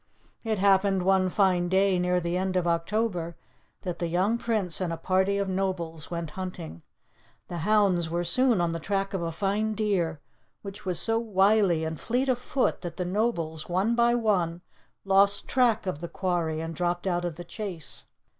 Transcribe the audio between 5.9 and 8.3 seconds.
went hunting. The hounds were